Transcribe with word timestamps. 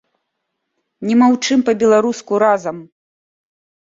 Не 1.09 1.15
маўчым 1.21 1.59
па-беларуску 1.67 2.33
разам! 2.45 2.77